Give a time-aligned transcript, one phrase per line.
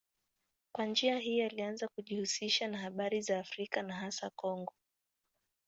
[0.75, 4.73] Kwa njia hii alianza kujihusisha na habari za Afrika na hasa Kongo.